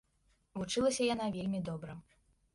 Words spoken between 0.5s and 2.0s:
Вучылася яна вельмі добра.